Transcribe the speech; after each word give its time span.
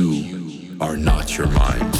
you 0.00 0.76
are 0.80 0.96
not 0.96 1.36
your 1.36 1.46
mind. 1.48 1.94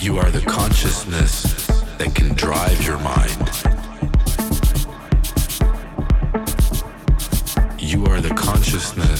You 0.00 0.18
are 0.18 0.30
the 0.30 0.42
consciousness 0.46 1.42
that 1.98 2.12
can 2.14 2.34
drive 2.34 2.84
your 2.84 2.98
mind. 2.98 3.30
You 7.78 8.04
are 8.06 8.20
the 8.20 8.34
consciousness 8.34 9.11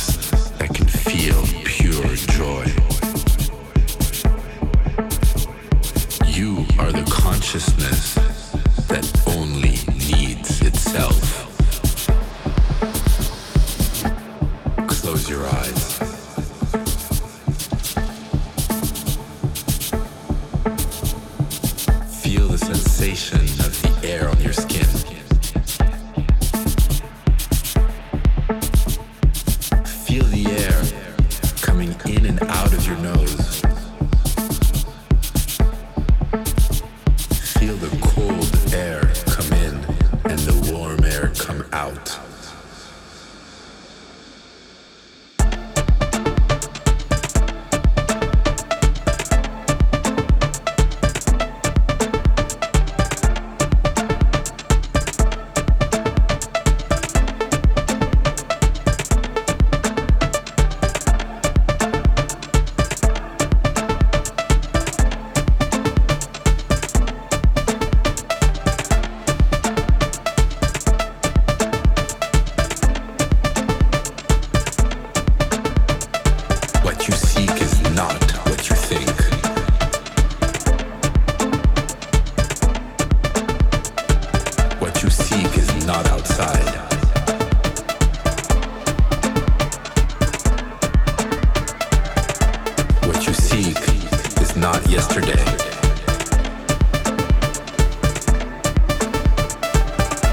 yesterday, 94.93 95.43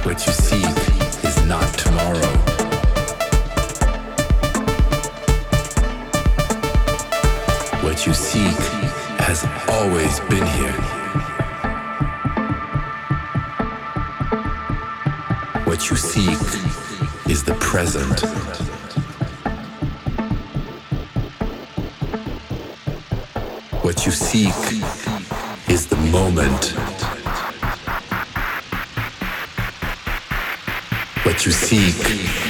what 0.04 0.28
you 0.28 0.34
seek 0.34 0.78
is 1.24 1.46
not 1.46 1.66
tomorrow. 1.78 2.34
What 7.82 8.06
you 8.06 8.14
seek 8.14 8.60
has 9.28 9.48
always 9.70 10.20
been 10.28 10.46
here. 10.58 10.82
What 15.64 15.90
you 15.90 15.96
seek 15.96 16.38
is 17.30 17.46
the 17.46 17.56
present. 17.62 18.39
seek 24.30 24.54
is 25.68 25.88
the 25.88 25.96
moment. 26.12 26.76
What 31.26 31.48
you 31.48 31.52
seek. 31.52 32.49